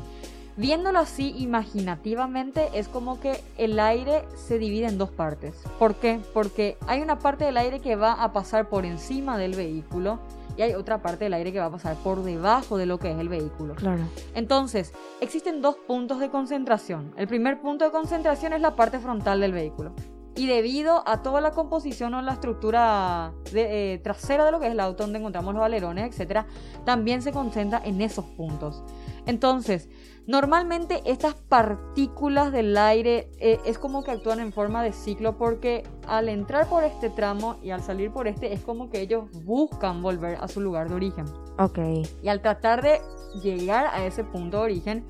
Viéndolo 0.57 1.01
así 1.01 1.35
imaginativamente, 1.39 2.69
es 2.75 2.87
como 2.87 3.19
que 3.19 3.43
el 3.59 3.81
aire 3.81 4.23
se 4.37 4.59
divide 4.59 4.87
en 4.87 4.99
dos 4.99 5.11
partes. 5.11 5.57
¿Por 5.81 5.97
qué? 5.97 6.21
Porque 6.33 6.77
hay 6.87 7.01
una 7.01 7.19
parte 7.19 7.45
del 7.45 7.57
aire 7.57 7.81
que 7.81 7.97
va 7.97 8.13
a 8.13 8.33
pasar 8.33 8.69
por 8.69 8.85
encima 8.85 9.37
del 9.37 9.57
vehículo 9.57 10.21
y 10.57 10.63
hay 10.63 10.75
otra 10.75 11.03
parte 11.03 11.25
del 11.25 11.35
aire 11.35 11.53
que 11.53 11.59
va 11.59 11.67
a 11.67 11.71
pasar 11.71 11.97
por 11.97 12.23
debajo 12.23 12.77
de 12.77 12.87
lo 12.87 12.99
que 12.99 13.11
es 13.11 13.19
el 13.19 13.29
vehículo. 13.29 13.75
Claro. 13.75 14.03
Entonces, 14.35 14.93
existen 15.21 15.63
dos 15.63 15.77
puntos 15.87 16.19
de 16.21 16.29
concentración. 16.31 17.13
El 17.17 17.29
primer 17.29 17.61
punto 17.61 17.85
de 17.85 17.91
concentración 17.91 18.53
es 18.53 18.61
la 18.61 18.77
parte 18.77 18.99
frontal 18.99 19.41
del 19.41 19.53
vehículo. 19.53 19.95
Y 20.35 20.47
debido 20.47 21.07
a 21.07 21.23
toda 21.23 21.43
la 21.43 21.51
composición 21.51 22.15
o 22.15 22.23
la 22.23 22.33
estructura 22.33 23.33
de- 23.53 23.95
eh, 23.95 23.99
trasera 23.99 24.47
de 24.47 24.51
lo 24.51 24.61
que 24.61 24.67
es 24.67 24.73
el 24.73 24.81
auto, 24.81 25.03
donde 25.03 25.19
encontramos 25.19 25.55
los 25.55 25.63
alerones, 25.63 26.19
etc., 26.19 26.47
también 26.87 27.21
se 27.21 27.33
concentra 27.33 27.83
en 27.85 28.01
esos 28.01 28.25
puntos. 28.25 28.83
Entonces, 29.27 29.91
normalmente 30.27 31.03
estas 31.05 31.35
partículas 31.35 32.53
del 32.53 32.77
aire 32.77 33.29
eh, 33.39 33.59
es 33.65 33.79
como 33.79 34.05
que 34.05 34.13
actúan 34.13 34.41
en 34.41 34.53
forma 34.53 34.83
de 34.83 34.93
ciclo 34.93 35.37
porque 35.37 35.85
al 36.07 36.29
entrar 36.29 36.69
por 36.69 36.85
este 36.85 37.11
tramo 37.11 37.57
y 37.63 37.71
al 37.71 37.83
salir 37.83 38.11
por 38.11 38.29
este 38.29 38.53
es 38.53 38.61
como 38.61 38.91
que 38.91 39.01
ellos 39.01 39.25
buscan 39.45 40.03
volver 40.03 40.39
a 40.41 40.49
su 40.49 40.61
lugar 40.61 40.89
de 40.89 40.95
origen. 40.95 41.27
Ok. 41.59 41.79
Y 42.23 42.29
al 42.29 42.41
tratar 42.41 42.83
de 42.83 43.01
llegar 43.43 43.87
a 43.87 44.05
ese 44.05 44.25
punto 44.25 44.59
de 44.59 44.63
origen, 44.65 45.05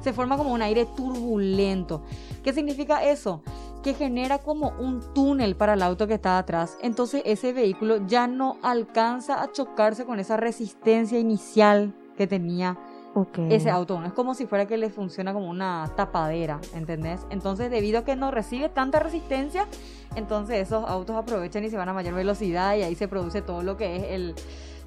se 0.00 0.12
forma 0.12 0.36
como 0.36 0.52
un 0.52 0.62
aire 0.62 0.86
turbulento. 0.96 2.02
¿Qué 2.42 2.52
significa 2.52 3.04
eso? 3.04 3.42
Que 3.82 3.94
genera 3.94 4.38
como 4.38 4.70
un 4.78 5.00
túnel 5.14 5.56
para 5.56 5.74
el 5.74 5.82
auto 5.82 6.06
que 6.06 6.14
está 6.14 6.38
atrás. 6.38 6.76
Entonces 6.82 7.22
ese 7.24 7.52
vehículo 7.52 8.06
ya 8.06 8.26
no 8.26 8.58
alcanza 8.62 9.42
a 9.42 9.50
chocarse 9.50 10.04
con 10.04 10.20
esa 10.20 10.36
resistencia 10.36 11.18
inicial 11.18 11.94
que 12.16 12.26
tenía 12.26 12.78
Ok. 13.14 13.38
ese 13.50 13.70
auto. 13.70 13.98
No 14.00 14.06
es 14.06 14.12
como 14.12 14.34
si 14.34 14.46
fuera 14.46 14.66
que 14.66 14.76
le 14.76 14.90
funciona 14.90 15.32
como 15.32 15.48
una 15.48 15.90
tapadera, 15.96 16.60
¿entendés? 16.74 17.20
Entonces, 17.30 17.70
debido 17.70 18.00
a 18.00 18.04
que 18.04 18.16
no 18.16 18.30
recibe 18.30 18.68
tanta 18.68 19.00
resistencia, 19.00 19.66
entonces 20.14 20.66
esos 20.66 20.88
autos 20.88 21.16
aprovechan 21.16 21.64
y 21.64 21.70
se 21.70 21.76
van 21.76 21.88
a 21.88 21.92
mayor 21.92 22.14
velocidad 22.14 22.76
y 22.76 22.82
ahí 22.82 22.94
se 22.94 23.08
produce 23.08 23.42
todo 23.42 23.62
lo 23.62 23.76
que 23.76 23.96
es 23.96 24.04
el... 24.10 24.34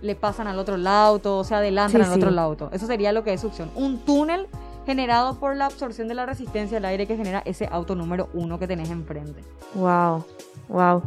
Le 0.01 0.15
pasan 0.15 0.47
al 0.47 0.57
otro 0.57 0.77
auto, 0.89 1.37
o 1.37 1.43
se 1.43 1.53
adelantan 1.53 2.01
Sí, 2.03 2.07
al 2.11 2.17
otro 2.17 2.39
auto. 2.39 2.69
Eso 2.73 2.87
sería 2.87 3.11
lo 3.11 3.23
que 3.23 3.33
es 3.33 3.41
succión. 3.41 3.69
Un 3.75 3.99
túnel 3.99 4.47
generado 4.85 5.35
por 5.39 5.55
la 5.55 5.67
absorción 5.67 6.07
de 6.07 6.15
la 6.15 6.25
resistencia 6.25 6.77
del 6.77 6.85
aire 6.85 7.05
que 7.05 7.15
genera 7.15 7.43
ese 7.45 7.69
auto 7.71 7.93
número 7.95 8.27
uno 8.33 8.57
que 8.57 8.67
tenés 8.67 8.89
enfrente. 8.89 9.43
Wow. 9.75 10.25
Wow. 10.69 11.03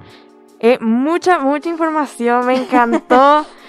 Eh, 0.61 0.79
mucha, 0.81 1.41
mucha 1.41 1.69
información. 1.69 2.47
Me 2.47 2.55
encantó. 2.57 3.45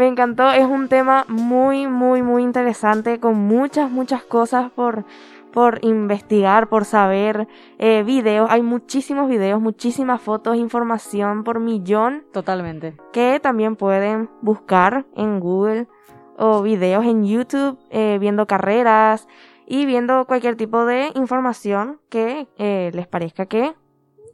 Me 0.00 0.06
encantó. 0.06 0.50
Es 0.50 0.64
un 0.64 0.88
tema 0.88 1.26
muy, 1.28 1.86
muy, 1.86 2.22
muy 2.22 2.42
interesante. 2.42 3.20
Con 3.20 3.36
muchas, 3.36 3.90
muchas 3.90 4.22
cosas 4.22 4.70
por, 4.70 5.04
por 5.52 5.78
investigar, 5.84 6.70
por 6.70 6.86
saber. 6.86 7.46
Eh, 7.78 8.02
videos. 8.02 8.50
Hay 8.50 8.62
muchísimos 8.62 9.28
videos, 9.28 9.60
muchísimas 9.60 10.22
fotos, 10.22 10.56
información 10.56 11.44
por 11.44 11.60
millón. 11.60 12.24
Totalmente. 12.32 12.96
que 13.12 13.40
también 13.40 13.76
pueden 13.76 14.30
buscar 14.40 15.04
en 15.16 15.38
Google 15.38 15.86
o 16.38 16.62
videos 16.62 17.04
en 17.04 17.26
YouTube 17.26 17.78
eh, 17.90 18.16
viendo 18.18 18.46
carreras 18.46 19.28
y 19.66 19.84
viendo 19.84 20.24
cualquier 20.24 20.56
tipo 20.56 20.86
de 20.86 21.10
información 21.14 22.00
que 22.08 22.48
eh, 22.56 22.90
les 22.94 23.06
parezca 23.06 23.44
que 23.44 23.74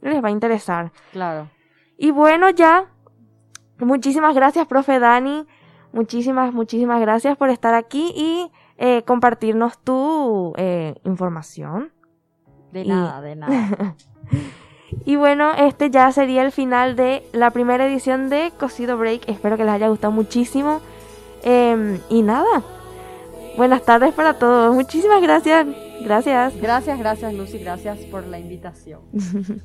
les 0.01 0.23
va 0.23 0.29
a 0.29 0.31
interesar. 0.31 0.93
Claro. 1.11 1.49
Y 1.97 2.11
bueno, 2.11 2.51
ya, 2.51 2.85
muchísimas 3.79 4.33
gracias, 4.33 4.65
profe 4.65 4.99
Dani. 4.99 5.45
Muchísimas, 5.93 6.53
muchísimas 6.53 7.01
gracias 7.01 7.37
por 7.37 7.49
estar 7.49 7.73
aquí 7.73 8.11
y 8.15 8.51
eh, 8.77 9.01
compartirnos 9.03 9.79
tu 9.79 10.53
eh, 10.57 10.93
información. 11.05 11.91
De 12.71 12.81
Y- 12.83 12.87
nada, 12.89 13.21
de 13.21 13.35
nada. 13.35 13.95
Y 15.05 15.17
bueno, 15.17 15.51
este 15.53 15.89
ya 15.89 16.09
sería 16.13 16.43
el 16.43 16.51
final 16.53 16.95
de 16.95 17.27
la 17.33 17.51
primera 17.51 17.85
edición 17.87 18.29
de 18.29 18.53
Cosido 18.57 18.97
Break. 18.97 19.27
Espero 19.27 19.57
que 19.57 19.65
les 19.65 19.73
haya 19.73 19.89
gustado 19.89 20.13
muchísimo. 20.13 20.79
Em, 21.43 21.99
y 22.09 22.21
nada, 22.21 22.63
buenas 23.57 23.83
tardes 23.83 24.13
para 24.13 24.39
todos. 24.39 24.73
Muchísimas 24.73 25.21
gracias. 25.21 25.67
Gracias. 26.01 26.55
Gracias, 26.61 26.99
gracias 26.99 27.33
Lucy, 27.33 27.57
gracias 27.59 27.97
por 28.05 28.25
la 28.27 28.39
invitación. 28.39 29.01